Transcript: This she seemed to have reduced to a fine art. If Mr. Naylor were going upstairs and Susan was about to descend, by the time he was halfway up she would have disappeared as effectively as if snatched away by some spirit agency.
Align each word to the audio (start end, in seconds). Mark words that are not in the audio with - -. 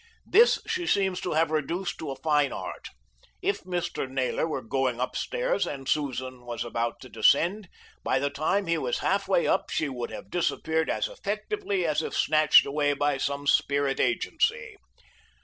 This 0.25 0.57
she 0.65 0.87
seemed 0.87 1.21
to 1.21 1.33
have 1.33 1.51
reduced 1.51 1.99
to 1.99 2.09
a 2.09 2.15
fine 2.15 2.51
art. 2.51 2.89
If 3.43 3.61
Mr. 3.65 4.09
Naylor 4.09 4.47
were 4.47 4.63
going 4.63 4.99
upstairs 4.99 5.67
and 5.67 5.87
Susan 5.87 6.43
was 6.47 6.63
about 6.65 6.99
to 7.01 7.07
descend, 7.09 7.69
by 8.03 8.17
the 8.17 8.31
time 8.31 8.65
he 8.65 8.79
was 8.79 8.97
halfway 9.05 9.45
up 9.45 9.69
she 9.69 9.89
would 9.89 10.09
have 10.09 10.31
disappeared 10.31 10.89
as 10.89 11.07
effectively 11.07 11.85
as 11.85 12.01
if 12.01 12.15
snatched 12.17 12.65
away 12.65 12.93
by 12.93 13.19
some 13.19 13.45
spirit 13.45 13.99
agency. 13.99 14.75